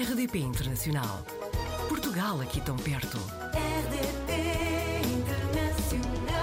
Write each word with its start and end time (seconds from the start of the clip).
RDP 0.00 0.38
Internacional. 0.38 1.26
Portugal 1.88 2.40
aqui 2.40 2.60
tão 2.60 2.76
perto. 2.76 3.18
RDP 3.52 4.32
Internacional. 5.08 6.38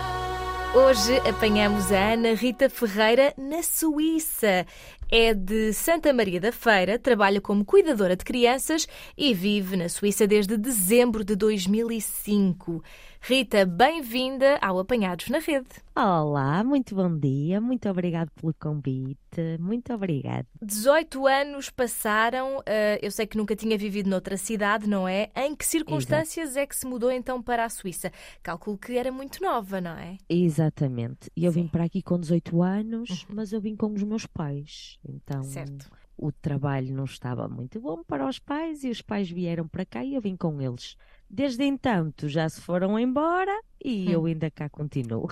Hoje 0.75 1.17
apanhamos 1.19 1.89
a 1.89 2.13
Ana 2.13 2.33
Rita 2.33 2.69
Ferreira 2.69 3.33
na 3.37 3.63
Suíça. 3.63 4.67
É 5.11 5.35
de 5.35 5.71
Santa 5.71 6.11
Maria 6.11 6.39
da 6.39 6.51
Feira, 6.51 6.97
trabalha 6.97 7.39
como 7.39 7.63
cuidadora 7.63 8.15
de 8.15 8.25
crianças 8.25 8.87
e 9.15 9.35
vive 9.35 9.77
na 9.77 9.87
Suíça 9.87 10.25
desde 10.25 10.57
dezembro 10.57 11.23
de 11.23 11.35
2005. 11.35 12.81
Rita, 13.27 13.65
bem-vinda 13.65 14.59
ao 14.61 14.77
Apanhados 14.77 15.29
na 15.29 15.39
Rede. 15.39 15.67
Olá, 15.95 16.63
muito 16.63 16.93
bom 16.93 17.17
dia, 17.17 17.59
muito 17.59 17.89
obrigado 17.89 18.29
pelo 18.31 18.53
convite, 18.53 19.57
muito 19.59 19.91
obrigado. 19.93 20.45
18 20.61 21.25
anos 21.25 21.71
passaram, 21.71 22.61
eh, 22.67 22.99
eu 23.01 23.09
sei 23.09 23.25
que 23.25 23.35
nunca 23.35 23.55
tinha 23.55 23.77
vivido 23.79 24.09
noutra 24.09 24.37
cidade, 24.37 24.87
não 24.87 25.07
é? 25.07 25.31
Em 25.35 25.55
que 25.55 25.65
circunstâncias 25.65 26.55
é 26.55 26.67
que 26.67 26.75
se 26.75 26.85
mudou 26.85 27.09
então 27.09 27.41
para 27.41 27.65
a 27.65 27.69
Suíça? 27.69 28.11
Calculo 28.43 28.77
que 28.77 28.95
era 28.95 29.11
muito 29.11 29.41
nova, 29.41 29.81
não 29.81 29.97
é? 29.97 30.17
Exatamente, 30.29 31.31
e 31.35 31.45
eu 31.45 31.51
vim 31.51 31.63
Sim. 31.63 31.69
para 31.69 31.85
aqui 31.85 32.03
com 32.03 32.19
18 32.19 32.61
anos, 32.61 33.25
mas 33.27 33.51
eu 33.51 33.59
vim 33.59 33.75
com 33.75 33.91
os 33.91 34.03
meus 34.03 34.27
pais, 34.27 34.99
então 35.07 35.41
Certo. 35.43 35.89
o 36.17 36.31
trabalho 36.31 36.93
não 36.93 37.03
estava 37.05 37.47
muito 37.47 37.79
bom 37.79 38.03
para 38.03 38.27
os 38.27 38.39
pais 38.39 38.83
e 38.83 38.89
os 38.89 39.01
pais 39.01 39.29
vieram 39.29 39.67
para 39.67 39.85
cá 39.85 40.03
e 40.03 40.15
eu 40.15 40.21
vim 40.21 40.35
com 40.35 40.61
eles. 40.61 40.95
Desde 41.29 41.63
então, 41.65 42.13
já 42.23 42.47
se 42.49 42.61
foram 42.61 42.97
embora 42.99 43.57
e 43.83 44.09
eu 44.11 44.25
ainda 44.25 44.49
cá 44.51 44.69
continuo. 44.69 45.27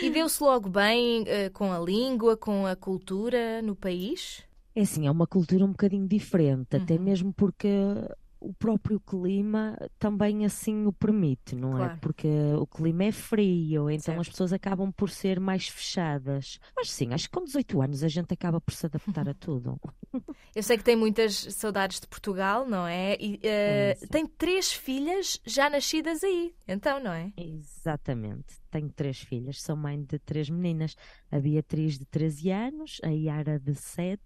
E 0.00 0.10
deu-se 0.10 0.42
logo 0.42 0.68
bem 0.68 1.24
eh, 1.26 1.50
com 1.50 1.70
a 1.72 1.78
língua, 1.78 2.36
com 2.36 2.66
a 2.66 2.74
cultura 2.74 3.60
no 3.62 3.76
país? 3.76 4.42
É 4.74 4.80
assim, 4.82 5.06
é 5.06 5.10
uma 5.10 5.26
cultura 5.26 5.64
um 5.64 5.70
bocadinho 5.70 6.08
diferente, 6.08 6.76
até 6.76 6.94
Uhum. 6.94 7.02
mesmo 7.02 7.32
porque 7.34 7.68
o 8.42 8.52
próprio 8.54 8.98
clima 9.00 9.78
também 9.98 10.44
assim 10.44 10.86
o 10.86 10.92
permite, 10.92 11.54
não 11.54 11.74
é? 11.76 11.86
Claro. 11.86 11.98
Porque 12.00 12.28
o 12.58 12.66
clima 12.66 13.04
é 13.04 13.12
frio, 13.12 13.88
então 13.90 14.14
as 14.14 14.26
Certo. 14.26 14.30
pessoas 14.32 14.52
acabam 14.52 14.90
por 14.92 15.08
ser 15.10 15.38
mais 15.40 15.68
fechadas. 15.68 16.58
Mas 16.76 16.90
sim, 16.90 17.12
acho 17.12 17.28
que 17.30 17.36
com 17.38 17.44
18 17.44 17.80
anos 17.82 18.02
a 18.02 18.08
gente 18.08 18.32
acaba 18.32 18.60
por 18.60 18.74
se 18.74 18.86
adaptar 18.86 19.28
a 19.28 19.34
tudo. 19.34 19.78
Eu 20.54 20.62
sei 20.62 20.76
que 20.76 20.84
tem 20.84 20.96
muitas 20.96 21.34
saudades 21.54 21.98
de 22.00 22.06
Portugal, 22.06 22.66
não 22.68 22.86
é? 22.86 23.16
E 23.18 23.40
Sim, 23.40 24.00
sim. 24.00 24.06
tem 24.08 24.26
três 24.26 24.72
filhas 24.72 25.40
já 25.46 25.70
nascidas 25.70 26.22
aí, 26.22 26.54
então, 26.68 27.00
não 27.02 27.12
é? 27.12 27.32
Exatamente. 27.36 28.60
Tenho 28.70 28.90
três 28.90 29.18
filhas, 29.20 29.62
sou 29.62 29.76
mãe 29.76 30.02
de 30.02 30.18
três 30.18 30.48
meninas. 30.50 30.94
A 31.30 31.38
Beatriz 31.38 31.98
de 31.98 32.04
13 32.06 32.50
anos, 32.50 33.00
a 33.02 33.08
Yara 33.08 33.58
de 33.58 33.74
7 33.74 34.20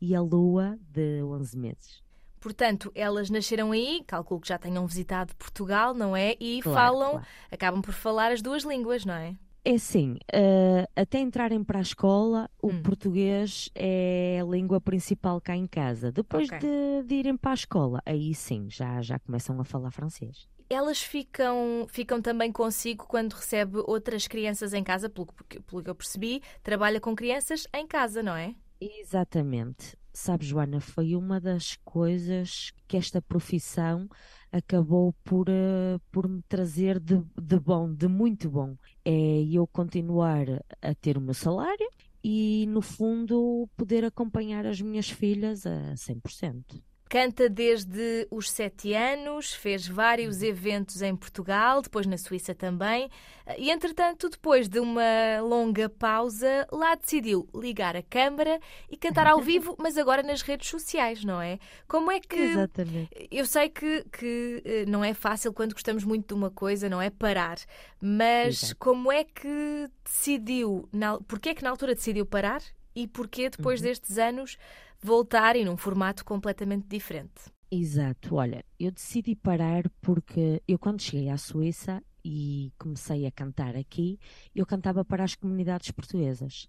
e 0.00 0.14
a 0.14 0.20
Lua 0.20 0.78
de 0.80 1.22
11 1.22 1.56
meses. 1.58 2.02
Portanto, 2.40 2.90
elas 2.94 3.28
nasceram 3.30 3.72
aí, 3.72 4.02
calculo 4.06 4.40
que 4.40 4.48
já 4.48 4.58
tenham 4.58 4.86
visitado 4.86 5.34
Portugal, 5.36 5.92
não 5.94 6.16
é? 6.16 6.36
E 6.40 6.60
Claro, 6.62 6.76
falam, 6.78 7.10
claro. 7.12 7.26
acabam 7.50 7.82
por 7.82 7.92
falar 7.92 8.32
as 8.32 8.40
duas 8.42 8.62
línguas, 8.64 9.04
não 9.04 9.14
é? 9.14 9.36
É 9.62 9.74
assim, 9.74 10.16
eh, 10.32 10.86
até 10.96 11.18
entrarem 11.20 11.62
para 11.62 11.78
a 11.80 11.82
escola, 11.82 12.48
o 12.62 12.72
Hum. 12.72 12.82
português 12.82 13.68
é 13.74 14.38
a 14.40 14.44
língua 14.44 14.80
principal 14.80 15.38
cá 15.38 15.54
em 15.54 15.66
casa. 15.66 16.10
Depois 16.10 16.48
Ok. 16.48 16.58
de, 16.58 17.02
de 17.06 17.14
irem 17.14 17.36
para 17.36 17.50
a 17.50 17.54
escola, 17.54 18.00
aí 18.06 18.34
sim, 18.34 18.70
já, 18.70 19.02
já 19.02 19.18
começam 19.18 19.60
a 19.60 19.64
falar 19.64 19.90
francês. 19.90 20.48
Elas 20.70 21.02
ficam, 21.02 21.84
ficam 21.90 22.22
também 22.22 22.50
consigo 22.50 23.04
quando 23.06 23.32
recebe 23.34 23.78
outras 23.86 24.26
crianças 24.26 24.72
em 24.72 24.82
casa, 24.82 25.10
pelo, 25.10 25.26
pelo 25.26 25.82
que 25.82 25.90
eu 25.90 25.94
percebi, 25.94 26.40
trabalha 26.62 26.98
com 27.00 27.14
crianças 27.14 27.66
em 27.74 27.86
casa, 27.86 28.22
não 28.22 28.34
é? 28.36 28.54
Exatamente. 28.80 29.96
Sabe, 30.22 30.44
Joana, 30.44 30.82
foi 30.82 31.16
uma 31.16 31.40
das 31.40 31.76
coisas 31.82 32.72
que 32.86 32.98
esta 32.98 33.22
profissão 33.22 34.06
acabou 34.52 35.14
por, 35.24 35.48
eh, 35.48 35.98
por 36.12 36.28
me 36.28 36.42
trazer 36.42 37.00
de, 37.00 37.22
de 37.40 37.58
bom, 37.58 37.90
de 37.90 38.06
muito 38.06 38.50
bom. 38.50 38.76
É 39.02 39.42
eu 39.50 39.66
continuar 39.66 40.44
a 40.82 40.94
ter 40.94 41.16
o 41.16 41.22
meu 41.22 41.32
salário 41.32 41.88
e, 42.22 42.66
no 42.68 42.82
fundo, 42.82 43.66
poder 43.74 44.04
acompanhar 44.04 44.66
as 44.66 44.78
minhas 44.82 45.08
filhas 45.08 45.64
a 45.64 45.96
100%. 45.96 46.82
Canta 47.10 47.48
desde 47.48 48.28
os 48.30 48.48
sete 48.48 48.94
anos, 48.94 49.52
fez 49.52 49.84
vários 49.84 50.44
eventos 50.44 51.02
em 51.02 51.16
Portugal, 51.16 51.82
depois 51.82 52.06
na 52.06 52.16
Suíça 52.16 52.54
também, 52.54 53.10
e 53.58 53.68
entretanto, 53.68 54.28
depois 54.28 54.68
de 54.68 54.78
uma 54.78 55.40
longa 55.42 55.88
pausa, 55.88 56.68
lá 56.70 56.94
decidiu 56.94 57.48
ligar 57.52 57.96
a 57.96 58.02
câmara 58.04 58.60
e 58.88 58.96
cantar 58.96 59.26
ao 59.26 59.40
vivo, 59.42 59.74
mas 59.76 59.98
agora 59.98 60.22
nas 60.22 60.40
redes 60.42 60.68
sociais, 60.68 61.24
não 61.24 61.42
é? 61.42 61.58
Como 61.88 62.12
é 62.12 62.20
que. 62.20 62.36
Exatamente. 62.36 63.28
Eu 63.28 63.44
sei 63.44 63.68
que, 63.68 64.04
que 64.12 64.62
eh, 64.64 64.84
não 64.86 65.02
é 65.04 65.12
fácil 65.12 65.52
quando 65.52 65.72
gostamos 65.72 66.04
muito 66.04 66.28
de 66.28 66.34
uma 66.34 66.48
coisa, 66.52 66.88
não 66.88 67.02
é? 67.02 67.10
Parar. 67.10 67.56
Mas 68.00 68.62
Exato. 68.62 68.76
como 68.78 69.10
é 69.10 69.24
que 69.24 69.88
decidiu, 70.04 70.88
na, 70.92 71.18
porquê 71.22 71.48
é 71.48 71.54
que 71.56 71.64
na 71.64 71.70
altura 71.70 71.92
decidiu 71.96 72.24
parar 72.24 72.62
e 72.94 73.08
porquê 73.08 73.50
depois 73.50 73.80
Uhum. 73.80 73.86
destes 73.86 74.16
anos 74.16 74.56
voltar 75.02 75.56
e 75.56 75.64
num 75.64 75.76
formato 75.76 76.24
completamente 76.24 76.86
diferente? 76.88 77.50
Exato, 77.70 78.34
olha, 78.34 78.64
eu 78.78 78.90
decidi 78.90 79.36
parar 79.36 79.88
porque 80.00 80.60
eu 80.66 80.76
quando 80.78 81.00
cheguei 81.00 81.28
à 81.28 81.38
Suíça 81.38 82.02
e 82.24 82.72
comecei 82.78 83.26
a 83.26 83.30
cantar 83.30 83.76
aqui, 83.76 84.18
eu 84.54 84.66
cantava 84.66 85.04
para 85.04 85.22
as 85.22 85.36
comunidades 85.36 85.90
portuguesas. 85.92 86.66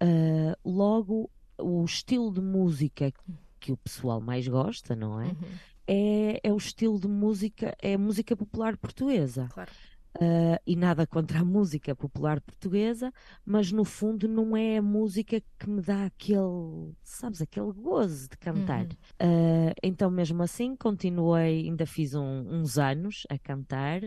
Ah, 0.00 0.56
logo, 0.64 1.30
o 1.58 1.84
estilo 1.84 2.32
de 2.32 2.40
música 2.40 3.12
que 3.60 3.72
o 3.72 3.76
pessoal 3.76 4.20
mais 4.20 4.48
gosta, 4.48 4.96
não 4.96 5.20
é? 5.20 5.36
Uhum, 5.40 5.60
É, 5.86 6.40
é 6.48 6.52
o 6.52 6.56
estilo 6.56 7.00
de 7.00 7.08
música, 7.08 7.74
é 7.80 7.96
música 7.98 8.36
popular 8.36 8.76
portuguesa. 8.78 9.52
claro. 9.52 9.72
Ah, 10.20 10.60
e 10.66 10.74
nada 10.74 11.06
contra 11.06 11.40
a 11.40 11.44
música 11.44 11.94
popular 11.94 12.40
portuguesa, 12.40 13.12
mas 13.44 13.70
no 13.70 13.84
fundo 13.84 14.26
não 14.26 14.56
é 14.56 14.78
a 14.78 14.82
música 14.82 15.40
que 15.58 15.70
me 15.70 15.80
dá 15.80 16.06
aquele, 16.06 16.92
sabes, 17.04 17.40
aquele 17.40 17.72
gozo 17.72 18.28
de 18.28 18.36
cantar. 18.36 18.82
Uhum. 18.82 18.88
Ah, 19.20 19.72
então, 19.82 20.10
mesmo 20.10 20.42
assim, 20.42 20.74
continuei, 20.74 21.66
ainda 21.66 21.86
fiz 21.86 22.14
um- 22.14 22.46
uns 22.60 22.78
anos 22.78 23.26
a 23.30 23.38
cantar 23.38 24.02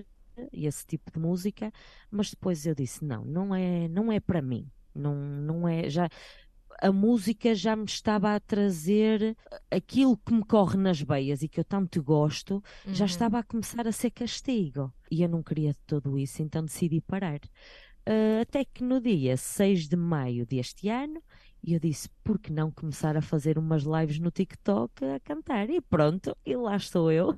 esse 0.52 0.86
tipo 0.86 1.12
de 1.12 1.20
música, 1.20 1.72
mas 2.10 2.30
depois 2.32 2.66
eu 2.66 2.76
disse: 2.76 3.06
não, 3.06 3.24
não 3.24 3.56
é, 3.56 3.88
não 3.88 4.12
é 4.12 4.20
para 4.20 4.42
mim. 4.42 4.70
Não, 4.94 5.16
não 5.16 5.66
é, 5.68 5.90
já, 5.90 6.10
a 6.82 6.92
música 6.92 7.54
já 7.56 7.76
me 7.76 7.86
estava 7.86 8.36
a 8.36 8.40
trazer 8.40 9.38
aquilo 9.70 10.18
que 10.18 10.34
me 10.34 10.44
corre 10.44 10.78
nas 10.78 11.00
veias 11.02 11.42
e 11.44 11.48
que 11.48 11.60
eu 11.60 11.64
tanto 11.64 12.02
gosto, 12.04 12.62
já 12.92 13.06
Uhum. 13.06 13.06
estava 13.06 13.40
a 13.40 13.44
começar 13.44 13.88
a 13.88 13.92
ser 13.92 14.12
castigo. 14.12 14.92
E 15.10 15.22
eu 15.24 15.30
não 15.30 15.44
queria 15.44 15.72
de 15.74 15.80
tudo 15.86 16.18
isso, 16.18 16.42
então 16.42 16.66
decidi 16.66 17.00
parar. 17.02 17.40
Ah, 18.06 18.42
até 18.42 18.66
que 18.66 18.84
no 18.84 19.00
dia 19.00 19.38
6 19.38 19.88
de 19.88 19.96
maio 19.96 20.46
deste 20.46 20.90
ano, 20.90 21.22
eu 21.64 21.80
disse, 21.80 22.10
por 22.24 22.40
que 22.40 22.52
não 22.52 22.72
começar 22.72 23.16
a 23.16 23.22
fazer 23.22 23.58
umas 23.58 23.84
lives 23.84 24.20
no 24.20 24.32
TikTok 24.32 25.06
a 25.06 25.20
cantar? 25.20 25.70
E 25.70 25.80
pronto, 25.80 26.36
e 26.46 26.56
lá 26.56 26.76
estou 26.76 27.12
eu. 27.12 27.36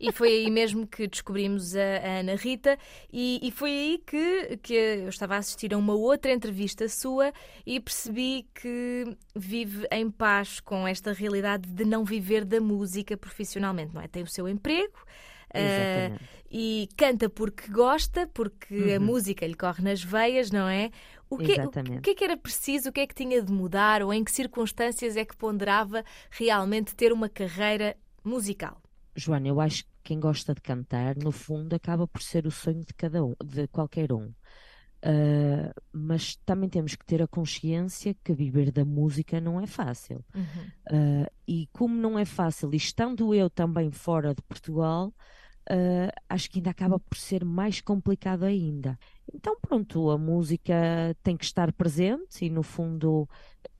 E 0.00 0.12
foi 0.12 0.28
aí 0.28 0.50
mesmo 0.50 0.86
que 0.86 1.06
descobrimos 1.06 1.74
a, 1.76 1.80
a 1.80 2.20
Ana 2.20 2.34
Rita, 2.36 2.78
e, 3.12 3.40
e 3.42 3.50
foi 3.50 3.70
aí 3.70 4.02
que, 4.06 4.56
que 4.62 4.72
eu 4.74 5.08
estava 5.08 5.34
a 5.34 5.38
assistir 5.38 5.74
a 5.74 5.78
uma 5.78 5.94
outra 5.94 6.32
entrevista 6.32 6.88
sua 6.88 7.32
e 7.66 7.78
percebi 7.80 8.46
que 8.54 9.16
vive 9.34 9.86
em 9.90 10.10
paz 10.10 10.60
com 10.60 10.86
esta 10.86 11.12
realidade 11.12 11.68
de 11.68 11.84
não 11.84 12.04
viver 12.04 12.44
da 12.44 12.60
música 12.60 13.16
profissionalmente, 13.16 13.94
não 13.94 14.00
é? 14.00 14.08
Tem 14.08 14.22
o 14.22 14.26
seu 14.26 14.48
emprego. 14.48 14.98
Exatamente. 15.54 16.24
e 16.50 16.88
canta 16.96 17.28
porque 17.28 17.70
gosta, 17.70 18.26
porque 18.28 18.74
a 18.96 19.00
Uhum. 19.00 19.06
música 19.06 19.46
lhe 19.46 19.54
corre 19.54 19.82
nas 19.82 20.02
veias, 20.02 20.50
não 20.50 20.68
é? 20.68 20.90
O 21.30 21.36
que, 21.38 21.52
Exatamente. 21.52 21.98
o 21.98 22.02
que 22.02 22.10
é 22.10 22.14
que 22.14 22.24
era 22.24 22.36
preciso, 22.36 22.88
o 22.88 22.92
que 22.92 23.00
é 23.00 23.06
que 23.06 23.14
tinha 23.14 23.42
de 23.42 23.52
mudar, 23.52 24.02
ou 24.02 24.12
em 24.12 24.24
que 24.24 24.30
circunstâncias 24.32 25.16
é 25.16 25.24
que 25.24 25.36
ponderava 25.36 26.04
realmente 26.30 26.94
ter 26.94 27.12
uma 27.12 27.28
carreira 27.28 27.96
musical? 28.24 28.80
Joana, 29.14 29.48
eu 29.48 29.60
acho 29.60 29.84
que 29.84 29.90
quem 30.04 30.20
gosta 30.20 30.54
de 30.54 30.60
cantar, 30.62 31.16
no 31.16 31.32
fundo, 31.32 31.74
acaba 31.74 32.06
por 32.06 32.22
ser 32.22 32.46
o 32.46 32.50
sonho 32.50 32.84
de 32.84 32.94
cada 32.94 33.24
um, 33.24 33.34
de 33.44 33.66
qualquer 33.68 34.12
um. 34.12 34.32
Ah, 35.02 35.72
mas 35.92 36.36
também 36.44 36.68
temos 36.68 36.94
que 36.96 37.04
ter 37.04 37.22
a 37.22 37.28
consciência 37.28 38.14
que 38.24 38.32
viver 38.34 38.72
da 38.72 38.84
música 38.84 39.40
não 39.40 39.60
é 39.60 39.66
fácil. 39.66 40.24
Uhum. 40.34 40.72
Ah, 40.90 41.30
e 41.46 41.68
como 41.72 41.94
não 41.96 42.18
é 42.18 42.24
fácil, 42.24 42.72
e 42.72 42.76
estando 42.76 43.34
eu 43.34 43.50
também 43.50 43.90
fora 43.90 44.34
de 44.34 44.42
Portugal, 44.42 45.12
ah, 45.68 46.12
acho 46.28 46.50
que 46.50 46.58
ainda 46.58 46.70
acaba 46.70 46.98
por 46.98 47.16
ser 47.16 47.44
mais 47.44 47.80
complicado 47.80 48.44
ainda. 48.44 48.98
Então, 49.32 49.56
pronto, 49.60 50.10
a 50.10 50.18
música 50.18 50.74
tem 51.22 51.36
que 51.36 51.44
estar 51.44 51.72
presente 51.72 52.44
e, 52.44 52.50
no 52.50 52.62
fundo, 52.62 53.28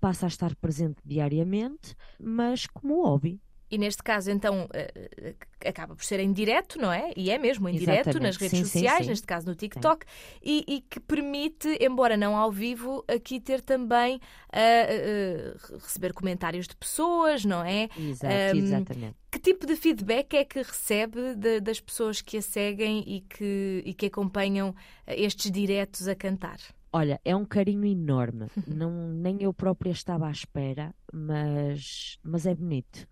passa 0.00 0.26
a 0.26 0.28
estar 0.28 0.54
presente 0.56 1.00
diariamente, 1.04 1.94
mas 2.20 2.66
como 2.66 3.02
hobby. 3.02 3.40
E 3.70 3.76
neste 3.76 4.02
caso, 4.02 4.30
então, 4.30 4.64
uh, 4.64 5.34
acaba 5.66 5.94
por 5.94 6.04
ser 6.04 6.20
em 6.20 6.32
direto, 6.32 6.78
não 6.78 6.92
é? 6.92 7.12
E 7.16 7.30
é 7.30 7.38
mesmo 7.38 7.68
em 7.68 7.76
direto 7.76 8.18
nas 8.18 8.36
redes 8.36 8.58
sim, 8.58 8.64
sociais, 8.64 8.98
sim, 8.98 9.04
sim. 9.04 9.10
neste 9.10 9.26
caso 9.26 9.46
no 9.46 9.54
TikTok, 9.54 10.06
e, 10.42 10.64
e, 10.66 10.80
que 10.80 10.98
permite, 11.00 11.76
embora 11.80 12.16
não 12.16 12.36
ao 12.36 12.50
vivo, 12.50 13.04
aqui 13.06 13.40
ter 13.40 13.60
também 13.60 14.16
uh, 14.16 15.74
uh, 15.74 15.78
receber 15.78 16.12
comentários 16.12 16.66
de 16.66 16.76
pessoas, 16.76 17.44
não 17.44 17.64
é? 17.64 17.88
Exato, 17.98 18.56
um, 18.56 18.58
exatamente. 18.58 19.16
Que 19.30 19.38
tipo 19.38 19.66
de 19.66 19.76
feedback 19.76 20.34
é 20.34 20.44
que 20.44 20.62
recebe 20.62 21.34
de, 21.34 21.60
das 21.60 21.80
pessoas 21.80 22.22
que 22.22 22.38
a 22.38 22.42
seguem 22.42 23.04
e 23.06 23.20
que, 23.20 23.82
e 23.84 23.92
que 23.92 24.06
acompanham 24.06 24.74
estes 25.06 25.50
diretos 25.50 26.08
a 26.08 26.14
cantar? 26.14 26.58
Olha, 26.90 27.20
é 27.24 27.36
um 27.36 27.44
carinho 27.44 27.84
enorme. 27.84 28.46
Não, 28.66 28.90
nem 29.08 29.42
eu 29.42 29.52
própria 29.52 29.90
estava 29.90 30.26
à 30.26 30.30
espera, 30.30 30.94
mas, 31.12 32.18
mas 32.22 32.46
é 32.46 32.54
bonito. 32.54 33.06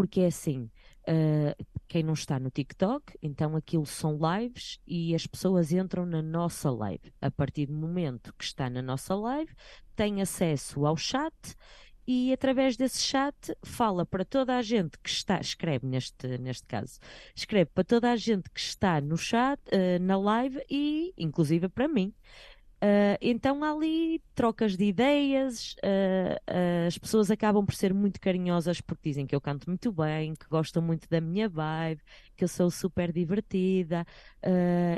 Porque 0.00 0.20
é 0.20 0.26
assim, 0.28 0.70
uh, 1.08 1.66
quem 1.86 2.02
não 2.02 2.14
está 2.14 2.38
no 2.38 2.50
TikTok, 2.50 3.18
então 3.22 3.54
aquilo 3.54 3.84
são 3.84 4.18
lives 4.18 4.78
e 4.86 5.14
as 5.14 5.26
pessoas 5.26 5.72
entram 5.72 6.06
na 6.06 6.22
nossa 6.22 6.70
live. 6.70 7.12
A 7.20 7.30
partir 7.30 7.66
do 7.66 7.74
momento 7.74 8.32
que 8.38 8.44
está 8.44 8.70
na 8.70 8.80
nossa 8.80 9.14
live, 9.14 9.52
tem 9.94 10.22
acesso 10.22 10.86
ao 10.86 10.96
chat 10.96 11.34
e 12.06 12.32
através 12.32 12.76
desse 12.76 13.02
chat 13.02 13.34
fala 13.62 14.06
para 14.06 14.24
toda 14.24 14.56
a 14.56 14.62
gente 14.62 14.98
que 14.98 15.10
está, 15.10 15.38
escreve 15.38 15.86
neste, 15.86 16.38
neste 16.38 16.66
caso, 16.66 16.98
escreve 17.36 17.70
para 17.74 17.84
toda 17.84 18.10
a 18.10 18.16
gente 18.16 18.48
que 18.50 18.60
está 18.60 19.00
no 19.00 19.18
chat, 19.18 19.60
uh, 19.68 20.02
na 20.02 20.16
live 20.16 20.64
e 20.70 21.12
inclusive 21.18 21.68
para 21.68 21.86
mim. 21.86 22.14
Uh, 22.82 23.18
então 23.20 23.62
há 23.62 23.72
ali 23.72 24.22
trocas 24.34 24.74
de 24.74 24.86
ideias, 24.86 25.74
uh, 25.84 26.34
uh, 26.50 26.86
as 26.86 26.96
pessoas 26.96 27.30
acabam 27.30 27.64
por 27.66 27.74
ser 27.74 27.92
muito 27.92 28.18
carinhosas 28.18 28.80
porque 28.80 29.10
dizem 29.10 29.26
que 29.26 29.34
eu 29.34 29.40
canto 29.40 29.68
muito 29.68 29.92
bem, 29.92 30.34
que 30.34 30.46
gostam 30.48 30.80
muito 30.80 31.06
da 31.06 31.20
minha 31.20 31.46
vibe, 31.46 32.00
que 32.34 32.42
eu 32.42 32.48
sou 32.48 32.70
super 32.70 33.12
divertida. 33.12 34.06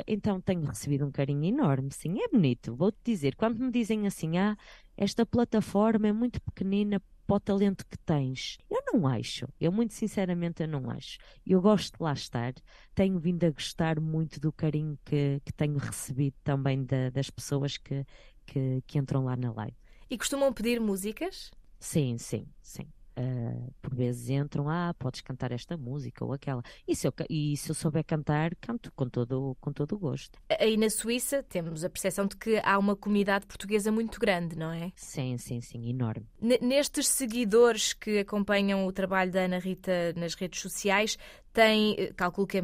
então 0.07 0.39
tenho 0.39 0.63
recebido 0.65 1.05
um 1.05 1.11
carinho 1.11 1.43
enorme, 1.43 1.91
sim, 1.91 2.21
é 2.21 2.27
bonito. 2.29 2.73
Vou-te 2.73 2.99
dizer, 3.03 3.35
quando 3.35 3.59
me 3.59 3.69
dizem 3.69 4.07
assim, 4.07 4.37
ah, 4.37 4.55
esta 4.95 5.25
plataforma 5.25 6.07
é 6.07 6.13
muito 6.13 6.41
pequenina 6.41 7.01
para 7.27 7.35
o 7.35 7.39
talento 7.39 7.85
que 7.85 7.97
tens. 7.97 8.57
Eu 8.69 8.82
não 8.93 9.07
acho, 9.07 9.47
eu 9.59 9.71
muito 9.71 9.93
sinceramente 9.93 10.61
eu 10.61 10.67
não 10.67 10.89
acho. 10.89 11.17
Eu 11.45 11.61
gosto 11.61 11.97
de 11.97 12.03
lá 12.03 12.13
estar, 12.13 12.53
tenho 12.93 13.19
vindo 13.19 13.43
a 13.45 13.49
gostar 13.49 13.99
muito 13.99 14.39
do 14.39 14.51
carinho 14.51 14.97
que, 15.03 15.41
que 15.43 15.53
tenho 15.53 15.77
recebido 15.77 16.35
também 16.43 16.83
da, 16.85 17.09
das 17.09 17.29
pessoas 17.29 17.77
que, 17.77 18.05
que, 18.45 18.81
que 18.85 18.97
entram 18.99 19.25
lá 19.25 19.35
na 19.35 19.51
live. 19.53 19.75
E 20.09 20.17
costumam 20.17 20.53
pedir 20.53 20.79
músicas? 20.79 21.51
Sim, 21.79 22.17
sim, 22.17 22.47
sim. 22.61 22.87
Uh, 23.15 23.71
por 23.79 23.93
vezes 23.93 24.29
entram, 24.29 24.67
ah, 24.67 24.93
podes 24.97 25.21
cantar 25.21 25.51
esta 25.51 25.77
música 25.77 26.25
ou 26.25 26.33
aquela. 26.33 26.63
E 26.87 26.95
se 26.95 27.07
eu, 27.07 27.13
e 27.29 27.55
se 27.57 27.69
eu 27.69 27.75
souber 27.75 28.03
cantar, 28.03 28.55
canto 28.55 28.91
com 28.95 29.07
todo, 29.07 29.55
com 29.61 29.71
todo 29.71 29.93
o 29.93 29.99
gosto. 29.99 30.39
Aí 30.59 30.75
na 30.77 30.89
Suíça 30.89 31.43
temos 31.43 31.83
a 31.83 31.89
percepção 31.89 32.25
de 32.25 32.35
que 32.35 32.59
há 32.63 32.77
uma 32.77 32.95
comunidade 32.95 33.45
portuguesa 33.45 33.91
muito 33.91 34.19
grande, 34.19 34.57
não 34.57 34.71
é? 34.71 34.91
Sim, 34.95 35.37
sim, 35.37 35.61
sim, 35.61 35.89
enorme. 35.89 36.25
N 36.41 36.57
nestes 36.61 37.07
seguidores 37.07 37.93
que 37.93 38.19
acompanham 38.19 38.87
o 38.87 38.91
trabalho 38.91 39.31
da 39.31 39.41
Ana 39.41 39.59
Rita 39.59 40.13
nas 40.15 40.33
redes 40.33 40.59
sociais, 40.59 41.17
tem, 41.53 41.95
eh, 41.99 42.13
calculo 42.13 42.47
que 42.47 42.57
a 42.57 42.63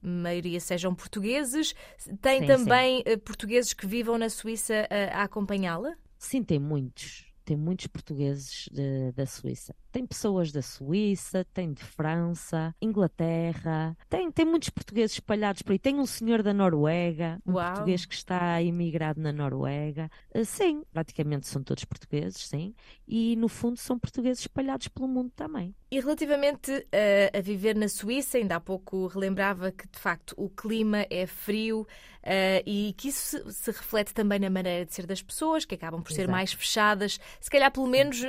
maioria 0.00 0.60
sejam 0.60 0.94
portugueses, 0.94 1.74
tem 2.22 2.40
sim, 2.40 2.46
também 2.46 2.98
sim. 2.98 3.02
Eh, 3.04 3.16
portugueses 3.16 3.72
que 3.72 3.86
vivam 3.86 4.16
na 4.16 4.30
Suíça 4.30 4.86
a, 4.88 5.20
a 5.20 5.22
acompanhá-la? 5.24 5.96
Sim, 6.16 6.44
tem 6.44 6.58
muitos 6.58 7.26
tem 7.48 7.56
muitos 7.56 7.86
portugueses 7.86 8.68
de, 8.70 9.10
da 9.12 9.24
Suíça. 9.24 9.74
Tem 9.90 10.06
pessoas 10.06 10.52
da 10.52 10.60
Suíça, 10.60 11.46
tem 11.54 11.72
de 11.72 11.82
França, 11.82 12.74
Inglaterra, 12.80 13.96
tem, 14.08 14.30
tem 14.30 14.44
muitos 14.44 14.68
portugueses 14.68 15.16
espalhados 15.16 15.62
por 15.62 15.72
aí. 15.72 15.78
Tem 15.78 15.96
um 15.98 16.04
senhor 16.04 16.42
da 16.42 16.52
Noruega, 16.52 17.40
um 17.46 17.54
Uau. 17.54 17.66
português 17.66 18.04
que 18.04 18.14
está 18.14 18.60
imigrado 18.60 19.20
na 19.20 19.32
Noruega. 19.32 20.10
Uh, 20.34 20.44
sim, 20.44 20.82
praticamente 20.92 21.46
são 21.46 21.62
todos 21.62 21.84
portugueses, 21.84 22.46
sim. 22.46 22.74
E 23.06 23.34
no 23.36 23.48
fundo 23.48 23.78
são 23.78 23.98
portugueses 23.98 24.40
espalhados 24.40 24.88
pelo 24.88 25.08
mundo 25.08 25.32
também. 25.34 25.74
E 25.90 25.98
relativamente 26.00 26.70
uh, 26.70 27.38
a 27.38 27.40
viver 27.40 27.74
na 27.74 27.88
Suíça, 27.88 28.36
ainda 28.36 28.56
há 28.56 28.60
pouco 28.60 29.06
relembrava 29.06 29.72
que 29.72 29.88
de 29.88 29.98
facto 29.98 30.34
o 30.36 30.50
clima 30.50 31.06
é 31.08 31.26
frio 31.26 31.80
uh, 31.80 32.62
e 32.66 32.94
que 32.98 33.08
isso 33.08 33.38
se, 33.38 33.52
se, 33.52 33.70
reflete 33.70 34.12
também 34.12 34.38
na 34.38 34.50
maneira 34.50 34.84
de 34.84 34.94
ser 34.94 35.06
das 35.06 35.22
pessoas, 35.22 35.64
que 35.64 35.74
acabam 35.74 36.02
por 36.02 36.10
Exato. 36.10 36.26
ser 36.26 36.30
mais 36.30 36.52
fechadas, 36.52 37.18
se 37.40 37.50
calhar 37.50 37.72
pelo 37.72 37.86
menos 37.86 38.20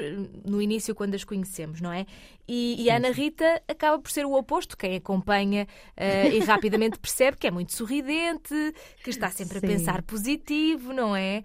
no 0.45 0.61
início 0.61 0.95
quando 0.95 1.15
as 1.15 1.25
conhecemos, 1.25 1.48
não 1.81 1.91
é? 1.91 2.05
E, 2.47 2.83
e 2.83 2.89
a 2.89 2.95
Ana 2.95 3.11
Rita 3.11 3.61
acaba 3.67 3.99
por 3.99 4.09
ser 4.09 4.25
o 4.25 4.33
oposto, 4.33 4.75
quem 4.75 4.95
acompanha 4.95 5.67
uh, 5.97 6.33
e 6.33 6.39
rapidamente 6.39 6.97
percebe 6.99 7.37
que 7.37 7.45
é 7.45 7.51
muito 7.51 7.73
sorridente, 7.73 8.53
que 9.03 9.09
está 9.09 9.29
sempre 9.29 9.59
Sim. 9.59 9.65
a 9.65 9.69
pensar 9.69 10.01
positivo, 10.01 10.91
não 10.93 11.15
é? 11.15 11.43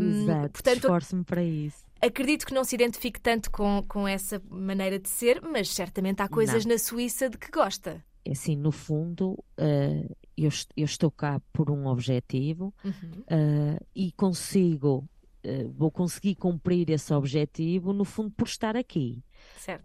Um, 0.00 0.22
Exato, 0.22 0.50
portanto, 0.50 0.84
esforço-me 0.84 1.24
para 1.24 1.42
isso. 1.42 1.84
Acredito 2.00 2.44
que 2.44 2.52
não 2.52 2.64
se 2.64 2.74
identifique 2.74 3.20
tanto 3.20 3.48
com, 3.50 3.84
com 3.86 4.08
essa 4.08 4.42
maneira 4.50 4.98
de 4.98 5.08
ser, 5.08 5.40
mas 5.40 5.68
certamente 5.68 6.20
há 6.20 6.28
coisas 6.28 6.64
não. 6.64 6.72
na 6.72 6.78
Suíça 6.78 7.30
de 7.30 7.38
que 7.38 7.48
gosta. 7.48 8.04
É 8.24 8.32
assim, 8.32 8.56
no 8.56 8.72
fundo, 8.72 9.32
uh, 9.32 10.16
eu, 10.36 10.50
eu, 10.76 10.84
estou 10.84 11.10
cá 11.10 11.40
por 11.52 11.70
um 11.70 11.86
objetivo 11.86 12.74
uhum. 12.84 13.20
uh, 13.22 13.86
e 13.94 14.12
consigo, 14.12 15.08
uh, 15.44 15.72
vou 15.72 15.90
conseguir 15.90 16.34
cumprir 16.34 16.90
esse 16.90 17.12
objetivo, 17.12 17.92
no 17.92 18.04
fundo, 18.04 18.30
por 18.30 18.46
estar 18.46 18.76
aqui. 18.76 19.22
Certo. 19.56 19.84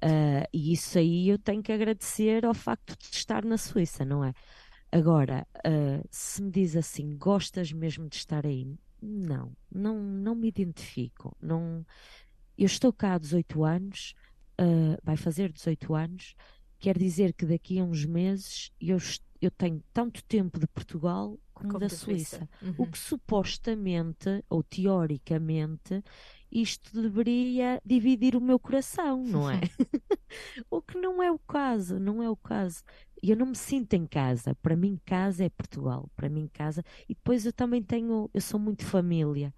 e 0.53 0.71
isso 0.71 0.99
aí 0.99 1.29
eu 1.29 1.39
tenho 1.39 1.63
que 1.63 1.71
agradecer 1.71 2.45
ao 2.45 2.53
facto 2.53 2.95
de 2.97 3.15
estar 3.15 3.43
na 3.43 3.57
Suíça, 3.57 4.05
não 4.05 4.23
é? 4.23 4.31
Agora, 4.91 5.47
se 6.11 6.43
me 6.43 6.51
diz 6.51 6.75
assim, 6.75 7.17
gostas 7.17 7.71
mesmo 7.71 8.07
de 8.07 8.17
estar 8.17 8.45
aí? 8.45 8.77
Não, 9.01 9.51
não, 9.71 9.99
não 9.99 10.35
me 10.35 10.47
identifico. 10.47 11.35
Não, 11.41 11.85
eu 12.57 12.65
estou 12.65 12.91
cá 12.91 13.13
há 13.13 13.17
18 13.17 13.63
anos, 13.63 14.15
uh, 14.59 14.97
vai 15.03 15.15
fazer 15.15 15.51
18 15.51 15.93
anos, 15.93 16.35
quer 16.79 16.97
dizer 16.97 17.33
que 17.33 17.45
daqui 17.45 17.79
a 17.79 17.83
uns 17.83 18.05
meses 18.05 18.71
eu, 18.79 18.97
eu 19.41 19.51
tenho 19.51 19.83
tanto 19.93 20.23
tempo 20.23 20.59
de 20.59 20.67
Portugal 20.67 21.37
como, 21.53 21.69
como 21.69 21.79
da 21.79 21.89
Suíça. 21.89 22.37
Suíça. 22.37 22.49
Uhum. 22.61 22.75
O 22.77 22.87
que 22.87 22.97
supostamente, 22.97 24.43
ou 24.49 24.63
teoricamente, 24.63 26.03
isto 26.51 27.01
deveria 27.01 27.81
dividir 27.85 28.35
o 28.35 28.41
meu 28.41 28.59
coração, 28.59 29.23
não 29.23 29.49
é? 29.49 29.59
o 30.69 30.81
que 30.81 30.97
não 30.97 31.21
é 31.21 31.31
o 31.31 31.39
caso, 31.39 31.99
não 31.99 32.21
é 32.21 32.29
o 32.29 32.35
caso. 32.35 32.83
E 33.21 33.31
eu 33.31 33.37
não 33.37 33.47
me 33.47 33.55
sinto 33.55 33.93
em 33.93 34.05
casa. 34.05 34.55
Para 34.55 34.75
mim, 34.75 34.99
casa 35.05 35.43
é 35.43 35.49
Portugal. 35.49 36.09
Para 36.15 36.29
mim, 36.29 36.47
casa. 36.53 36.83
E 37.09 37.15
depois 37.15 37.45
eu 37.45 37.53
também 37.53 37.81
tenho. 37.81 38.29
Eu 38.33 38.41
sou 38.41 38.59
muito 38.59 38.85
família. 38.85 39.53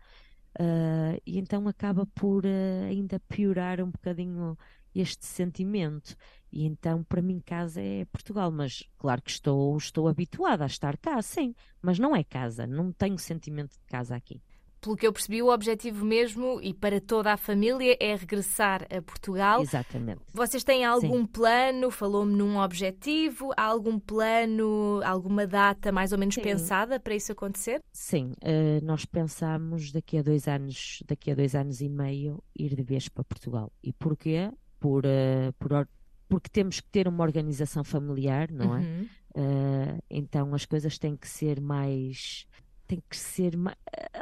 Uh, 0.60 1.22
e 1.26 1.38
então 1.38 1.68
acaba 1.68 2.06
por 2.08 2.44
uh, 2.46 2.84
ainda 2.88 3.20
piorar 3.30 3.82
um 3.82 3.92
bocadinho 3.92 4.58
este 4.94 5.26
sentimento. 5.26 6.16
E 6.52 6.66
então, 6.66 7.04
para 7.04 7.22
mim, 7.22 7.40
casa 7.40 7.82
é 7.82 8.06
Portugal. 8.06 8.52
Mas, 8.52 8.84
claro 8.98 9.22
que 9.22 9.32
estou, 9.32 9.78
estou 9.78 10.08
habituada 10.08 10.64
a 10.64 10.68
estar 10.68 10.98
cá, 10.98 11.22
sim. 11.22 11.54
Mas 11.82 12.00
não 12.00 12.16
é 12.16 12.24
casa. 12.24 12.66
Não 12.66 12.92
tenho 12.92 13.18
sentimento 13.18 13.74
de 13.74 13.86
casa 13.88 14.16
aqui 14.16 14.42
pelo 14.82 14.96
que 14.96 15.06
eu 15.06 15.14
percebi, 15.14 15.42
o 15.42 15.52
objetivo 15.54 16.06
mesmo 16.06 16.60
e 16.62 16.74
para 16.74 17.02
toda 17.02 17.34
a 17.34 17.38
família 17.38 17.98
é 18.00 18.16
regressar 18.16 18.86
a 18.90 19.02
Portugal. 19.02 19.62
Exatamente. 19.62 20.22
Vocês 20.34 20.64
têm 20.64 20.86
algum 20.86 21.22
Sim. 21.22 21.26
plano? 21.26 21.92
Falou-me 21.92 22.34
num 22.36 22.58
objetivo? 22.58 23.52
Há 23.58 23.64
algum 23.64 24.00
plano, 24.00 25.02
alguma 25.04 25.46
data 25.46 25.92
mais 25.92 26.12
ou 26.12 26.18
menos 26.18 26.36
Sim. 26.36 26.42
pensada 26.42 27.00
para 27.00 27.16
isso 27.16 27.32
acontecer? 27.32 27.82
Sim, 27.92 28.34
uh, 28.44 28.84
nós 28.84 29.06
pensamos 29.06 29.92
daqui 29.92 30.18
a 30.18 30.22
dois 30.22 30.48
anos, 30.48 31.04
daqui 31.06 31.32
a 31.32 31.36
dois 31.36 31.56
anos 31.56 31.82
e 31.82 31.90
meio, 31.90 32.42
ir 32.58 32.76
de 32.76 32.84
vez 32.84 33.10
para 33.10 33.24
Portugal. 33.24 33.72
E 33.84 33.92
porquê? 33.92 34.50
Por, 34.80 35.06
uh, 35.06 35.54
por 35.58 35.88
porque 36.28 36.50
temos 36.50 36.80
que 36.80 36.88
ter 36.90 37.08
uma 37.08 37.24
organização 37.24 37.84
familiar, 37.84 38.52
não 38.52 38.78
é? 38.78 38.80
Uhum. 38.80 39.08
Uh, 39.32 40.04
então 40.10 40.54
as 40.54 40.66
coisas 40.66 40.98
têm 40.98 41.16
que 41.16 41.28
ser 41.28 41.60
mais 41.60 42.48
tem 42.90 43.04
que 43.08 43.16
ser 43.16 43.54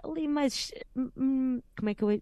ali 0.03 0.27
mais. 0.27 0.71
Hum, 0.95 1.09
hum, 1.17 1.61
como 1.75 1.89
é 1.89 1.95
que 1.95 2.03
eu. 2.03 2.21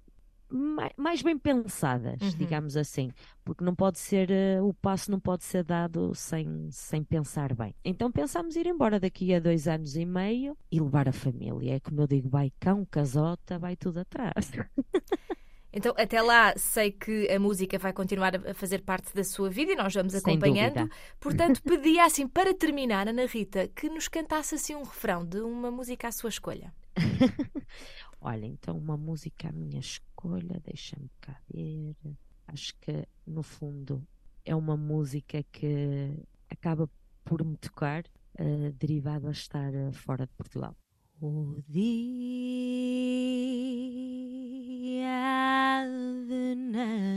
Mais, 0.95 1.23
bem 1.23 1.37
pensadas, 1.39 2.21
uhum. 2.21 2.37
digamos 2.37 2.77
assim, 2.77 3.11
porque 3.43 3.63
não 3.63 3.75
pode 3.75 3.97
ser, 3.97 4.29
uh, 4.29 4.63
o 4.63 4.75
passo 4.75 5.09
não 5.09 5.19
pode 5.19 5.43
ser 5.43 5.63
dado 5.63 6.13
sem, 6.13 6.69
sem 6.69 7.03
pensar 7.03 7.55
bem. 7.55 7.75
Então 7.83 8.11
pensamos 8.11 8.55
ir 8.55 8.67
embora 8.67 8.99
daqui 8.99 9.33
a 9.33 9.39
dois 9.39 9.67
anos 9.67 9.97
e 9.97 10.05
meio 10.05 10.55
e 10.71 10.79
levar 10.79 11.09
a 11.09 11.11
família. 11.11 11.75
É 11.75 11.79
como 11.79 11.99
eu 11.99 12.07
digo, 12.07 12.29
vai 12.29 12.53
cão, 12.59 12.85
casota, 12.85 13.57
vai 13.57 13.75
tudo 13.75 14.01
atrás. 14.01 14.51
Então, 15.77 15.93
até 15.97 16.21
lá, 16.21 16.53
sei 16.55 16.89
que 16.89 17.29
a 17.29 17.37
música 17.37 17.77
vai 17.77 17.91
continuar 17.91 18.33
a 18.33 18.53
fazer 18.53 18.81
parte 18.81 19.13
da 19.13 19.25
sua 19.25 19.49
vida 19.49 19.73
e 19.73 19.75
nós 19.75 19.93
vamos 19.93 20.15
acompanhando. 20.15 20.89
Portanto, 21.19 21.61
pedia 21.67 22.05
assim, 22.05 22.25
para 22.25 22.53
terminar, 22.53 23.09
Ana 23.09 23.25
Rita, 23.25 23.67
que 23.67 23.89
nos 23.89 24.07
cantasse 24.07 24.55
assim 24.55 24.73
um 24.73 24.83
refrão 24.83 25.25
de 25.25 25.41
uma 25.41 25.69
música 25.69 26.07
à 26.07 26.13
sua 26.13 26.29
escolha. 26.29 26.73
Olha, 28.21 28.45
então, 28.45 28.77
uma 28.77 28.95
música 28.95 29.49
à 29.49 29.51
minha 29.51 29.81
escolha, 29.81 30.61
deixa-me 30.63 31.11
cá 31.19 31.37
ver. 31.53 31.93
Acho 32.47 32.73
que, 32.79 33.05
no 33.27 33.43
fundo, 33.43 34.01
é 34.45 34.55
uma 34.55 34.77
música 34.77 35.43
que 35.51 36.17
acaba 36.49 36.89
por 37.25 37.43
me 37.43 37.57
tocar, 37.57 38.05
uh, 38.39 38.71
derivado 38.79 39.27
a 39.27 39.31
estar 39.31 39.73
uh, 39.73 39.91
fora 39.91 40.25
de 40.25 40.33
Portugal. 40.35 40.73
O 41.21 41.61
dia 41.67 42.54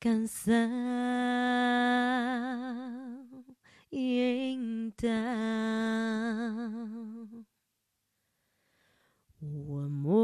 canção. 0.00 0.68
E 3.90 4.52
então 4.54 5.12
o 9.40 9.78
amor 9.78 10.14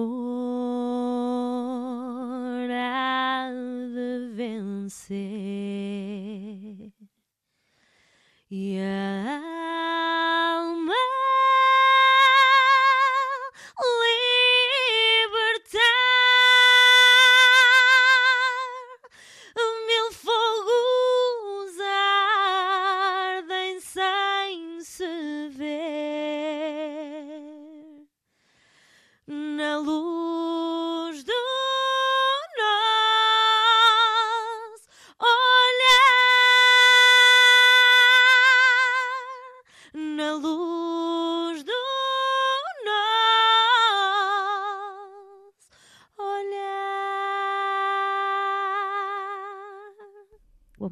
há 2.71 3.50
de 3.52 4.28
vencer. 4.35 5.44